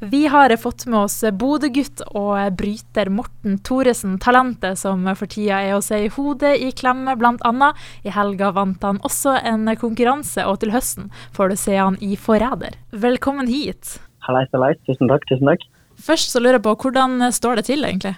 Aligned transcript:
Vi 0.00 0.26
har 0.26 0.56
fått 0.56 0.86
med 0.86 0.98
oss 1.00 1.24
Bodø-gutt 1.34 2.04
og 2.14 2.36
bryter 2.54 3.08
Morten 3.10 3.56
Thoresen, 3.66 4.12
talentet 4.22 4.78
som 4.78 5.02
for 5.18 5.26
tida 5.26 5.58
er 5.58 5.74
å 5.74 5.80
se 5.82 5.98
i 6.04 6.12
hodet 6.14 6.52
i 6.62 6.68
klemme, 6.70 7.16
bl.a. 7.18 7.72
I 8.06 8.12
helga 8.14 8.52
vant 8.54 8.86
han 8.86 9.00
også 9.02 9.34
en 9.42 9.66
konkurranse, 9.80 10.44
og 10.46 10.60
til 10.62 10.70
høsten 10.70 11.08
får 11.34 11.50
du 11.50 11.56
se 11.58 11.74
han 11.74 11.98
i 11.98 12.14
Forræder. 12.14 12.78
Velkommen 12.94 13.50
hit. 13.50 13.96
Hallais, 14.28 14.46
hallais. 14.54 14.78
Tusen 14.86 15.10
takk. 15.10 15.26
tusen 15.26 15.50
takk. 15.50 15.66
Først 15.98 16.30
så 16.30 16.44
lurer 16.44 16.60
jeg 16.60 16.66
på, 16.68 16.76
hvordan 16.78 17.18
står 17.34 17.58
det 17.58 17.66
til, 17.72 17.82
egentlig? 17.82 18.14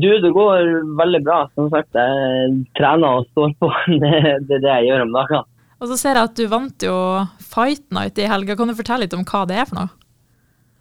Du, 0.00 0.08
det 0.08 0.32
går 0.32 0.72
veldig 0.96 1.22
bra. 1.28 1.42
Som 1.58 1.68
sagt, 1.74 1.92
jeg 1.92 2.56
trener 2.80 3.20
og 3.20 3.28
står 3.34 3.52
på. 3.60 3.68
Det 4.00 4.16
er 4.24 4.44
det 4.48 4.64
jeg 4.64 4.88
gjør 4.88 5.04
om 5.04 5.16
dagene. 5.20 5.44
Og 5.78 5.92
så 5.92 6.00
ser 6.00 6.16
jeg 6.16 6.32
at 6.32 6.40
du 6.40 6.48
vant 6.50 6.82
jo 6.88 6.98
Fight 7.52 7.84
Night 7.94 8.16
i 8.18 8.32
helga. 8.32 8.56
Kan 8.56 8.72
du 8.72 8.78
fortelle 8.78 9.04
litt 9.04 9.14
om 9.14 9.28
hva 9.28 9.44
det 9.46 9.60
er 9.60 9.68
for 9.68 9.84
noe? 9.84 9.97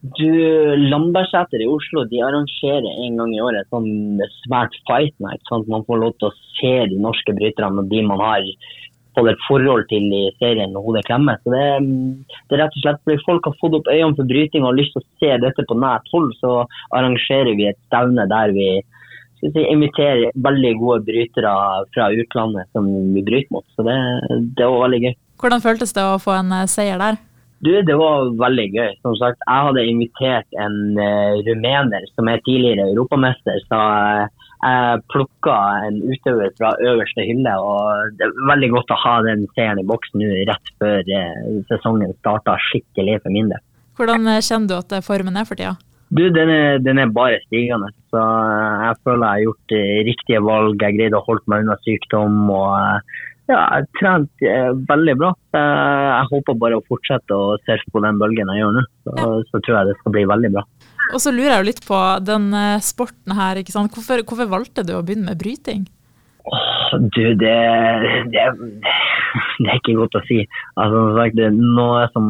Du, 0.02 0.30
Lambertseter 0.78 1.64
i 1.64 1.68
Oslo 1.68 2.04
de 2.06 2.20
arrangerer 2.22 2.86
en 2.86 3.16
gang 3.18 3.32
i 3.34 3.42
året 3.42 3.66
sånn 3.74 4.20
svært 4.44 4.76
fight 4.86 5.16
night, 5.24 5.42
sånn 5.50 5.64
at 5.66 5.72
man 5.74 5.86
får 5.88 6.04
lov 6.04 6.18
til 6.20 6.30
å 6.30 6.36
se 6.60 6.74
de 6.92 7.00
norske 7.02 7.34
bryterne 7.34 7.82
og 7.82 7.90
de 7.90 8.04
man 8.06 8.22
har 8.22 8.46
fått 9.18 9.32
et 9.32 9.46
forhold 9.48 9.88
til 9.90 10.06
i 10.14 10.24
serien 10.38 10.76
med 10.76 10.86
hodet 10.86 11.04
klemmer. 11.08 11.40
Så 11.42 11.54
det, 11.54 11.64
det, 11.82 12.54
er 12.54 12.62
rett 12.62 12.78
og 12.78 12.84
slett 12.84 13.02
fordi 13.02 13.26
folk 13.26 13.50
har 13.50 13.58
fått 13.62 13.80
opp 13.80 13.90
øynene 13.90 14.18
for 14.20 14.30
bryting 14.30 14.64
og 14.64 14.70
har 14.70 14.78
lyst 14.78 14.94
til 14.94 15.02
å 15.02 15.10
se 15.24 15.32
dette 15.48 15.66
på 15.66 15.80
nært 15.82 16.14
hold, 16.14 16.30
så 16.44 16.54
arrangerer 16.98 17.58
vi 17.58 17.70
et 17.72 17.80
stevne 17.90 18.28
der 18.30 18.54
vi 18.54 18.68
si, 19.42 19.64
inviterer 19.64 20.30
veldig 20.48 20.74
gode 20.82 21.08
brytere 21.10 21.56
fra 21.96 22.12
utlandet 22.14 22.70
som 22.78 22.92
vi 23.16 23.26
bryter 23.26 23.58
mot. 23.58 23.66
Så 23.74 23.86
det, 23.88 23.98
det 24.60 24.70
var 24.70 24.86
veldig 24.86 25.02
gøy. 25.08 25.18
Hvordan 25.42 25.66
føltes 25.66 25.98
det 25.98 26.06
å 26.06 26.20
få 26.22 26.38
en 26.38 26.54
eh, 26.54 26.70
seier 26.70 27.02
der? 27.02 27.18
Du, 27.60 27.72
Det 27.82 27.96
var 27.98 28.30
veldig 28.38 28.68
gøy. 28.74 28.92
Som 29.02 29.16
sagt, 29.18 29.42
Jeg 29.48 29.68
hadde 29.68 29.86
invitert 29.90 30.60
en 30.62 30.78
uh, 31.00 31.40
rumener 31.48 32.06
som 32.14 32.30
er 32.30 32.44
tidligere 32.46 32.92
europamester. 32.92 33.58
Så 33.66 33.78
uh, 33.78 34.28
jeg 34.58 35.02
plukka 35.14 35.56
en 35.88 35.98
utøver 36.02 36.54
fra 36.58 36.74
øverste 36.82 37.26
hylle. 37.26 37.56
og 37.58 38.14
Det 38.20 38.28
er 38.28 38.38
veldig 38.52 38.70
godt 38.76 38.94
å 38.94 39.02
ha 39.06 39.16
den 39.26 39.48
seieren 39.56 39.82
i 39.82 39.88
boksen 39.90 40.22
nå 40.22 40.46
rett 40.50 40.72
før 40.82 41.02
uh, 41.02 41.58
sesongen 41.72 42.14
starta 42.22 42.58
skikkelig 42.70 43.22
for 43.26 43.34
min 43.34 43.50
del. 43.54 43.64
Hvordan 43.98 44.30
kjenner 44.46 44.70
du 44.70 44.78
at 44.78 44.98
formen 45.06 45.38
er 45.38 45.50
for 45.50 45.58
tida? 45.58 45.78
Du, 46.14 46.22
den 46.32 46.50
er, 46.54 46.78
den 46.80 47.02
er, 47.02 47.10
bare 47.12 47.42
stigende. 47.48 47.90
Så 48.14 48.22
jeg 48.22 49.00
føler 49.04 49.26
jeg 49.26 49.32
har 49.34 49.48
gjort 49.48 49.74
riktige 50.08 50.44
valg. 50.46 50.78
Jeg 50.86 50.96
greide 50.96 51.18
å 51.18 51.26
holde 51.26 51.52
meg 51.52 51.66
unna 51.66 51.76
sykdom. 51.84 52.38
og 52.54 53.02
ja, 53.48 53.58
jeg 53.58 53.86
har 53.86 53.86
trent 54.00 54.44
eh, 54.44 54.72
veldig 54.90 55.16
bra. 55.22 55.32
Jeg 55.56 56.30
håper 56.34 56.58
bare 56.60 56.80
å 56.80 56.86
fortsette 56.90 57.36
å 57.36 57.56
surfe 57.64 57.94
på 57.94 58.04
den 58.04 58.20
bølgen 58.20 58.52
jeg 58.52 58.62
gjør 58.62 58.76
nå. 58.76 58.84
Så, 59.08 59.14
ja. 59.16 59.28
så, 59.48 59.62
tror 59.64 59.78
jeg 59.78 59.90
det 59.90 59.98
skal 60.02 60.16
bli 60.18 60.24
veldig 60.34 60.52
bra. 60.58 60.64
Og 61.16 61.22
så 61.24 61.32
lurer 61.32 61.54
jeg 61.54 61.62
jo 61.62 61.70
litt 61.70 61.86
på 61.88 62.00
den 62.28 62.50
eh, 62.58 62.84
sporten 62.84 63.38
her. 63.38 63.62
ikke 63.62 63.76
sant? 63.76 63.94
Hvorfor, 63.96 64.24
hvorfor 64.28 64.50
valgte 64.52 64.84
du 64.88 64.98
å 64.98 65.04
begynne 65.06 65.32
med 65.32 65.40
bryting? 65.40 65.88
Oh, 66.48 66.96
du, 67.16 67.24
det, 67.40 67.56
det, 68.32 68.44
det, 68.56 69.68
er 69.68 69.80
ikke 69.80 69.98
godt 70.00 70.20
å 70.20 70.24
si. 70.28 70.42
Altså, 70.80 71.28
det, 71.36 71.52
noe 71.56 72.06
som, 72.14 72.28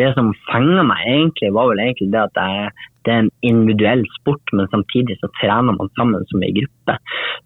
det 0.00 0.10
som 0.16 0.32
fenger 0.50 0.84
meg, 0.88 1.04
egentlig, 1.08 1.52
var 1.56 1.70
vel 1.72 1.82
egentlig 1.84 2.10
det 2.12 2.22
at 2.22 2.40
jeg, 2.40 2.74
det 3.04 3.12
er 3.12 3.24
en 3.24 3.32
individuell 3.44 4.04
sport, 4.18 4.52
men 4.56 4.68
samtidig 4.72 5.18
så 5.20 5.28
trener 5.40 5.76
man 5.76 5.92
sammen 5.96 6.24
som 6.30 6.44
en 6.44 6.56
gruppe. 6.56 6.98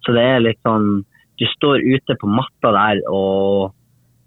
Så 0.05 0.15
det 0.15 0.23
er 0.23 0.43
litt 0.43 0.59
sånn 0.67 1.01
du 1.39 1.45
står 1.55 1.83
ute 1.83 2.15
på 2.19 2.29
matta 2.29 2.71
der 2.75 3.03
og 3.09 3.75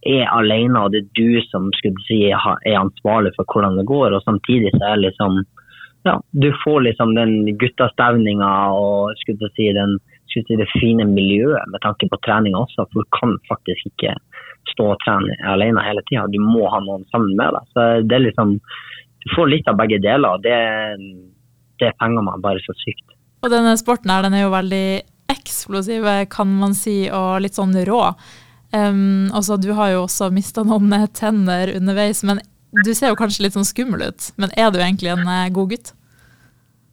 er 0.02 0.26
alene, 0.34 0.80
og 0.80 0.92
det 0.92 1.04
er 1.04 1.10
du 1.14 1.42
som 1.46 1.68
si, 1.78 2.22
er 2.26 2.78
ansvarlig 2.78 3.34
for 3.36 3.46
hvordan 3.46 3.78
det 3.78 3.86
går. 3.86 4.16
Og 4.16 4.24
samtidig 4.26 4.72
så 4.74 4.92
er 4.92 5.04
liksom 5.04 5.42
ja, 6.02 6.16
Du 6.30 6.50
får 6.64 6.80
liksom 6.88 7.14
den 7.14 7.58
guttastevninga 7.58 8.50
og 8.74 9.12
skulle 9.20 9.50
si, 9.54 9.68
den, 9.76 9.98
skulle 10.26 10.48
si, 10.48 10.58
det 10.58 10.66
fine 10.74 11.06
miljøet 11.06 11.70
med 11.70 11.84
tanke 11.84 12.08
på 12.10 12.18
trening 12.26 12.56
også. 12.58 12.88
For 12.90 13.04
du 13.04 13.14
kan 13.14 13.36
faktisk 13.46 13.92
ikke 13.92 14.16
stå 14.72 14.88
og 14.94 14.98
trene 15.04 15.36
alene 15.46 15.84
hele 15.86 16.02
tida. 16.08 16.26
Du 16.26 16.40
må 16.42 16.66
ha 16.72 16.82
noen 16.82 17.06
sammen 17.14 17.36
med 17.38 17.54
deg. 17.54 17.70
Så 17.74 17.86
det 18.08 18.18
er 18.18 18.26
liksom 18.26 18.58
Du 19.22 19.30
får 19.36 19.52
litt 19.52 19.68
av 19.70 19.78
begge 19.78 20.00
deler. 20.02 20.34
og 20.34 20.42
Det, 20.42 20.58
det 21.78 21.94
fenger 22.02 22.26
meg 22.26 22.42
bare 22.42 22.62
så 22.66 22.74
sykt. 22.82 23.06
Og 23.42 23.50
denne 23.50 23.76
sporten 23.78 24.10
her, 24.10 24.26
den 24.26 24.34
er 24.34 24.44
jo 24.48 24.54
veldig 24.54 24.86
eksplosive, 25.42 26.22
kan 26.32 26.50
man 26.62 26.76
si, 26.78 27.04
og 27.12 27.42
litt 27.44 27.58
sånn 27.58 27.74
rå. 27.88 28.04
Um, 28.72 29.28
altså, 29.36 29.58
du 29.60 29.74
har 29.76 29.92
jo 29.92 30.06
også 30.06 30.30
mista 30.32 30.64
noen 30.64 30.94
tenner 31.20 31.74
underveis, 31.76 32.22
men 32.24 32.40
du 32.84 32.94
ser 32.96 33.12
jo 33.12 33.18
kanskje 33.20 33.44
litt 33.44 33.58
sånn 33.58 33.68
skummel 33.68 34.06
ut. 34.08 34.30
Men 34.40 34.54
er 34.56 34.72
du 34.72 34.80
egentlig 34.80 35.12
en 35.12 35.26
uh, 35.28 35.50
god 35.52 35.74
gutt? 35.74 35.92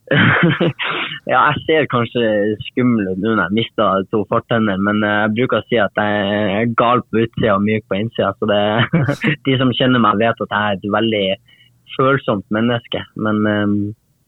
ja, 1.29 1.37
jeg 1.37 1.61
ser 1.67 1.87
kanskje 1.91 2.23
skummel 2.71 3.11
ut 3.11 3.19
nå 3.21 3.35
når 3.35 3.43
jeg 3.43 3.57
mista 3.59 3.89
to 4.09 4.23
fortenner, 4.31 4.81
men 4.81 5.03
uh, 5.05 5.27
jeg 5.27 5.35
bruker 5.37 5.61
å 5.61 5.67
si 5.69 5.79
at 5.79 6.01
jeg 6.01 6.57
er 6.57 6.73
gal 6.79 7.03
på 7.05 7.23
utsida 7.23 7.55
og 7.55 7.63
myk 7.67 7.85
på 7.87 7.99
innsida. 8.01 8.33
Så 8.39 8.49
det, 8.49 8.63
de 9.47 9.57
som 9.61 9.71
kjenner 9.77 10.03
meg, 10.03 10.19
vet 10.19 10.43
at 10.45 10.51
jeg 10.57 10.59
er 10.59 10.81
et 10.81 10.91
veldig 10.97 11.25
følsomt 11.95 12.47
menneske. 12.53 13.05
Men 13.21 13.41
um, 13.47 13.77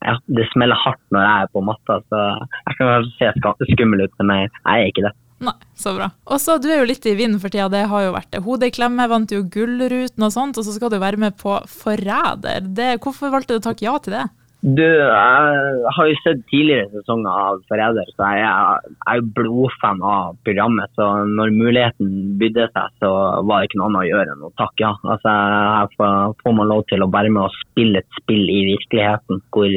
ja, 0.02 0.16
det 0.34 0.48
smeller 0.52 0.80
hardt 0.82 1.02
når 1.14 1.26
jeg 1.26 1.44
er 1.46 1.52
på 1.54 1.64
matta, 1.66 2.00
så 2.10 2.22
jeg 2.70 2.78
kan 2.80 3.10
se 3.18 3.74
skummel 3.74 4.06
ut, 4.06 4.16
men 4.22 4.34
jeg, 4.44 4.54
er 4.66 4.88
ikke 4.90 5.06
det. 5.08 5.14
Nei, 5.42 5.56
så 5.78 5.96
bra. 5.98 6.12
Og 6.30 6.38
så 6.38 6.60
Du 6.62 6.68
er 6.70 6.84
jo 6.84 6.90
litt 6.90 7.06
i 7.10 7.16
vinden 7.18 7.42
for 7.42 7.50
tida. 7.50 7.66
Det 7.74 7.88
har 7.90 8.04
jo 8.06 8.12
vært 8.14 8.38
hodeklemme, 8.46 9.08
vant 9.10 9.32
jo 9.34 9.42
Gullruten 9.50 10.28
og 10.28 10.34
sånt, 10.34 10.60
og 10.60 10.68
så 10.68 10.76
skal 10.76 10.92
du 10.94 11.00
være 11.02 11.18
med 11.22 11.38
på 11.40 11.56
Forræder. 11.70 12.68
Hvorfor 13.02 13.34
valgte 13.34 13.58
du 13.58 13.62
å 13.62 13.66
takke 13.72 13.88
ja 13.88 13.96
til 14.02 14.20
det? 14.20 14.28
Du, 14.62 14.84
jeg 14.86 15.92
har 15.96 16.06
jo 16.06 16.18
sett 16.22 16.42
tidligere 16.52 16.92
sesonger 16.94 17.34
av 17.34 17.62
Forræder, 17.66 18.10
så 18.14 18.28
jeg, 18.38 18.92
er 19.10 19.18
jo 19.18 19.30
blodfan 19.34 20.04
av 20.06 20.36
programmet. 20.46 20.92
Så 20.94 21.08
når 21.26 21.54
muligheten 21.56 22.12
bydde 22.38 22.68
seg, 22.70 22.94
så 23.02 23.10
var 23.42 23.64
det 23.64 23.72
ikke 23.72 23.80
noe 23.82 23.90
annet 23.90 24.04
å 24.04 24.10
gjøre 24.12 24.36
enn 24.36 24.46
å 24.46 24.52
takke 24.62 24.86
ja. 24.86 24.92
Altså, 25.02 25.34
her 25.34 25.90
får, 25.98 26.54
man 26.60 26.70
lov 26.70 26.86
til 26.94 27.02
å 27.02 27.10
være 27.10 27.34
med 27.34 27.48
og 27.48 27.58
spille 27.64 28.04
et 28.04 28.20
spill 28.20 28.46
i 28.54 28.60
virkeligheten 28.70 29.42
hvor, 29.50 29.74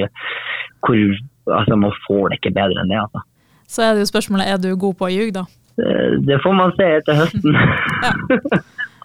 hvor 0.85 1.01
altså, 1.01 1.81
man 1.81 1.97
får 2.05 2.29
det 2.29 2.41
ikke 2.43 2.57
bedre 2.61 2.85
enn 2.85 2.93
det. 2.93 3.01
altså. 3.07 3.25
Så 3.65 3.87
er 3.87 3.97
det 3.97 4.05
jo 4.05 4.13
spørsmålet, 4.13 4.53
er 4.53 4.61
du 4.61 4.69
god 4.77 5.01
på 5.01 5.09
å 5.09 5.13
ljuge, 5.15 5.33
da? 5.41 5.47
Det, 5.81 5.95
det 6.29 6.43
får 6.45 6.61
man 6.61 6.77
se 6.77 6.91
etter 7.01 7.23
høsten. 7.23 7.57
ja. 8.05 8.13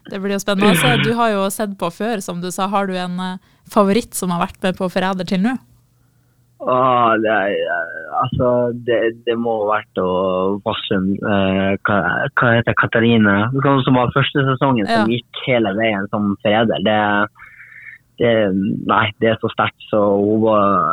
Det 0.09 0.19
blir 0.19 0.35
jo 0.35 0.41
spennende. 0.43 0.73
Altså, 0.73 0.99
du 1.05 1.13
har 1.15 1.31
jo 1.37 1.47
sett 1.53 1.79
på 1.79 1.87
før, 1.93 2.19
som 2.25 2.43
du 2.43 2.49
sa. 2.51 2.67
Har 2.67 2.89
du 2.89 2.95
en 2.97 3.15
eh, 3.23 3.41
favoritt 3.69 4.17
som 4.17 4.33
har 4.33 4.41
vært 4.43 4.59
med 4.65 4.77
på 4.79 4.91
Forræder 4.91 5.27
til 5.29 5.43
nå? 5.43 5.55
Ah, 6.59 7.15
det, 7.23 7.33
altså, 8.21 8.47
det, 8.87 8.97
det, 9.23 9.35
må 9.39 9.53
ha 9.61 9.77
vært 9.77 9.99
å 10.03 10.09
Vassum 10.65 11.13
eh, 11.15 11.77
hva, 11.87 11.99
hva, 12.35 12.49
heter 12.57 12.75
Katarina? 12.75 13.35
Som 13.85 13.95
var 13.95 14.11
første 14.11 14.43
sesongen, 14.43 14.83
ja. 14.83 14.99
som 14.99 15.13
gikk 15.13 15.39
hele 15.45 15.71
veien 15.77 16.09
som 16.11 16.33
freder. 16.43 16.83
Det, 16.83 16.97
det, 18.19 18.33
nei, 18.91 19.05
det 19.23 19.31
er 19.31 19.39
så 19.39 19.53
sterkt. 19.53 19.79
Så 19.87 20.01
hun 20.19 20.43
var, 20.43 20.83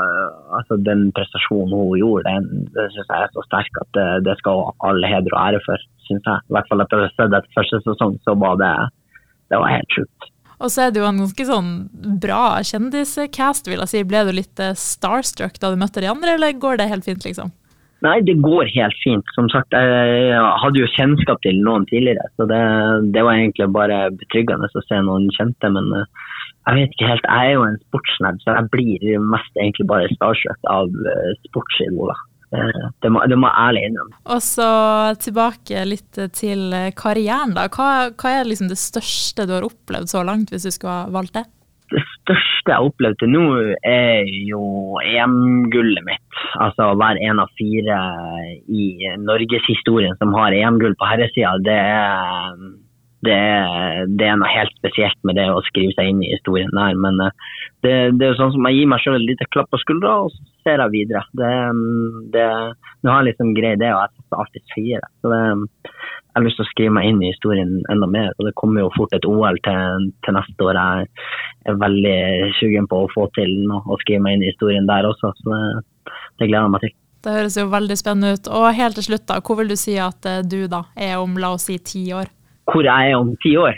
altså, 0.61 0.79
den 0.87 1.09
prestasjonen 1.17 1.75
hun 1.75 1.99
gjorde, 1.99 2.31
den, 2.31 2.71
det 2.77 2.87
syns 2.95 3.11
jeg 3.11 3.27
er 3.27 3.35
så 3.35 3.47
sterk 3.49 3.83
at 3.83 3.91
det, 3.99 4.09
det 4.31 4.39
skal 4.39 4.69
alle 4.87 5.11
heder 5.11 5.35
og 5.35 5.43
ære 5.49 5.65
for. 5.67 5.91
Synes 6.07 6.31
jeg. 6.31 6.47
I 6.47 6.55
hvert 6.55 6.71
fall 6.71 6.87
etter 6.87 7.09
etter 7.11 7.53
første 7.59 7.83
sesong, 7.89 8.15
så 8.23 8.39
var 8.39 8.63
det, 8.63 8.73
det 9.51 9.59
var 9.59 9.75
helt 9.75 9.99
sjukt. 9.99 10.31
Og 10.57 10.73
så 10.73 10.87
er 10.87 10.95
det 10.95 11.03
jo 11.03 11.09
en 11.09 11.21
ganske 11.21 11.47
sånn 11.49 11.71
bra 12.23 12.63
kjendiscast, 12.65 13.69
vil 13.69 13.83
jeg 13.83 13.93
si. 13.93 14.03
Ble 14.09 14.25
du 14.25 14.33
litt 14.37 14.63
eh, 14.63 14.77
starstruck 14.79 15.61
da 15.61 15.73
du 15.73 15.81
møtte 15.81 16.03
de 16.05 16.11
andre, 16.11 16.37
eller 16.39 16.57
går 16.61 16.81
det 16.81 16.91
helt 16.93 17.09
fint, 17.09 17.27
liksom? 17.29 17.53
Nei, 18.05 18.19
det 18.29 18.37
går 18.45 18.69
helt 18.75 18.97
fint. 19.01 19.25
Som 19.35 19.49
sagt, 19.53 19.73
jeg 19.73 20.41
hadde 20.63 20.81
jo 20.83 20.89
kjennskap 20.95 21.41
til 21.45 21.63
noen 21.65 21.87
tidligere, 21.89 22.29
så 22.37 22.45
det, 22.49 22.61
det 23.15 23.25
var 23.25 23.39
egentlig 23.39 23.69
bare 23.73 24.01
betryggende 24.21 24.69
å 24.69 24.85
se 24.85 25.01
noen 25.05 25.31
kjente. 25.37 25.71
Men 25.73 25.89
eh, 25.97 26.09
jeg 26.69 26.81
vet 26.81 26.97
ikke 26.97 27.11
helt, 27.13 27.29
jeg 27.29 27.53
er 27.53 27.57
jo 27.57 27.67
en 27.67 27.81
sportsnerd, 27.87 28.41
så 28.45 28.57
jeg 28.59 28.73
blir 28.75 29.29
mest 29.33 29.61
egentlig 29.61 29.89
bare 29.93 30.13
starstruck 30.17 30.73
av 30.73 30.93
eh, 31.13 31.33
sportsidoler. 31.49 32.21
Eh, 32.55 32.85
det 33.03 33.11
må, 33.11 33.25
det 33.27 33.39
må 33.41 33.51
jeg 33.51 33.69
ærlig 33.71 33.83
innrømme. 33.89 34.21
Og 34.35 34.45
så 34.45 34.71
tilbake 35.23 35.83
litt 35.89 36.23
til 36.37 36.71
karrieren. 36.99 37.57
da. 37.57 37.67
Hva, 37.73 38.13
hva, 38.15 38.33
er 38.33 38.49
liksom 38.49 38.71
det 38.71 38.81
største 38.81 39.49
du 39.49 39.57
har 39.59 39.67
opplevd 39.67 40.13
så 40.13 40.25
langt, 40.27 40.55
hvis 40.55 40.69
du 40.69 40.75
skulle 40.75 41.03
ha 41.03 41.13
valgt 41.13 41.39
det? 41.39 41.47
Det 41.93 42.03
største 42.03 42.73
jeg 42.73 42.75
har 42.75 42.87
opplevd 42.89 43.21
til 43.21 43.31
nå, 43.31 43.45
er 43.87 44.27
jo 44.49 44.63
EM-gullet 45.03 46.03
mitt. 46.07 46.41
Altså 46.63 46.91
å 46.91 46.99
være 46.99 47.23
en 47.29 47.43
av 47.43 47.53
fire 47.59 47.99
i 48.67 48.89
norgeshistorien 49.23 50.19
som 50.19 50.35
har 50.35 50.57
EM-gull 50.57 50.97
på 50.99 51.11
herresida. 51.11 51.55
Det 51.63 51.77
er 51.77 52.59
det, 53.27 53.39
det, 54.19 54.27
er 54.27 54.39
noe 54.41 54.51
helt 54.51 54.75
spesielt 54.79 55.19
med 55.27 55.39
det 55.39 55.47
å 55.53 55.63
skrive 55.69 55.95
seg 55.97 56.11
inn 56.11 56.23
i 56.25 56.33
historien 56.33 56.73
der. 56.75 56.99
Men 57.03 57.21
eh, 57.25 57.47
det, 57.87 57.95
det 58.21 58.29
er 58.29 58.39
sånn 58.39 58.55
som 58.55 58.69
jeg 58.69 58.81
gir 58.81 58.91
meg 58.93 59.03
sjøl 59.03 59.19
et 59.19 59.27
lite 59.29 59.49
klapp 59.55 59.71
på 59.73 59.81
skuldra, 59.83 60.15
og 60.25 60.35
så 60.35 60.47
ser 60.67 60.83
jeg 60.83 60.95
videre. 60.95 61.25
Det, 61.39 61.53
det, 62.35 62.47
nå 63.03 63.13
har 63.13 63.23
jeg 63.23 63.33
liksom 63.33 63.55
greid 63.59 63.83
det, 63.83 63.93
og 63.95 64.05
jeg 64.05 64.15
setter 64.15 64.43
alltid 64.43 64.77
høyere. 64.77 65.11
Så 65.21 65.33
det, 65.35 65.41
jeg 66.37 66.43
har 66.43 66.45
lyst 66.45 66.59
til 66.61 66.67
å 66.67 66.69
skrive 66.69 66.93
meg 66.93 67.09
inn 67.09 67.21
i 67.23 67.33
historien 67.33 67.71
enda 67.93 68.07
mer. 68.13 68.35
og 68.37 68.45
Det 68.45 68.57
kommer 68.61 68.83
jo 68.83 68.93
fort 68.93 69.15
et 69.17 69.25
OL 69.25 69.57
til, 69.65 70.11
til 70.27 70.37
neste 70.37 70.67
år. 70.69 70.77
Jeg 70.77 71.73
er 71.73 71.81
veldig 71.81 72.19
sugen 72.59 72.89
på 72.91 72.99
å 73.05 73.11
få 73.15 73.25
til 73.39 73.55
noe, 73.65 73.81
og 73.89 74.03
skrive 74.05 74.27
meg 74.27 74.37
inn 74.37 74.45
i 74.45 74.53
historien 74.53 74.89
der 74.91 75.09
også. 75.09 75.33
Så 75.41 75.55
det, 75.55 76.15
det 76.37 76.51
gleder 76.51 76.67
jeg 76.67 76.75
meg 76.75 76.85
til. 76.85 76.97
Det 77.27 77.33
høres 77.35 77.57
jo 77.59 77.65
veldig 77.73 77.97
spennende 77.99 78.37
ut. 78.37 78.49
Og 78.53 78.69
helt 78.77 79.01
til 79.01 79.09
slutt, 79.09 79.25
da, 79.27 79.41
hvor 79.41 79.59
vil 79.59 79.73
du 79.73 79.79
si 79.81 79.97
at 79.99 80.29
eh, 80.29 80.45
du 80.47 80.67
da 80.71 80.85
er 80.95 81.17
om 81.19 81.41
la 81.41 81.55
oss 81.57 81.67
si 81.71 81.81
ti 81.83 82.05
år? 82.15 82.29
Hvor 82.67 82.87
jeg 82.87 83.11
er 83.11 83.19
om 83.19 83.35
ti 83.43 83.57
år? 83.61 83.77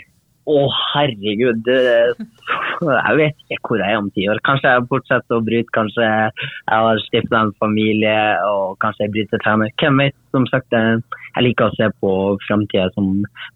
Å, 0.49 0.61
herregud. 0.95 1.67
Jeg 1.69 3.17
vet 3.19 3.43
ikke 3.53 3.69
hvor 3.69 3.81
jeg 3.83 3.93
er 3.93 3.99
om 3.99 4.07
ti 4.15 4.23
år. 4.31 4.39
Kanskje 4.47 4.71
jeg 4.71 4.87
fortsetter 4.89 5.37
å 5.37 5.43
bryte, 5.45 5.69
kanskje 5.75 6.07
jeg 6.07 6.31
har 6.71 7.01
stifta 7.05 7.43
en 7.43 7.51
familie 7.61 8.15
og 8.47 8.79
kanskje 8.81 9.05
jeg 9.05 9.13
bryter 9.17 9.43
trener. 9.43 9.73
Hvem 9.81 10.01
vet? 10.01 10.17
Som 10.33 10.47
sagt, 10.49 10.73
jeg 10.73 11.45
liker 11.45 11.69
å 11.69 11.75
se 11.77 11.91
på 12.01 12.13
framtida 12.47 12.89
som 12.95 13.11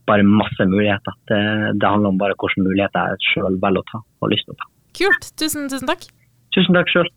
bare 0.10 0.28
masse 0.28 0.70
muligheter. 0.70 1.18
Det, 1.32 1.42
det, 1.80 1.88
handler 1.88 2.14
om 2.14 2.22
bare 2.22 2.38
hvilke 2.38 2.68
muligheter 2.68 3.16
jeg 3.16 3.32
sjøl 3.32 3.58
velger 3.64 3.82
å 3.82 3.90
ta 3.90 4.04
og 4.04 4.34
lyst 4.34 4.50
til 4.50 4.58
å 4.58 4.62
ta. 4.62 4.70
Kult. 5.00 5.34
Tusen, 5.42 5.70
tusen 5.74 5.90
takk. 5.90 6.06
Tusen 6.54 6.78
takk 6.78 6.94
sjøl. 6.94 7.10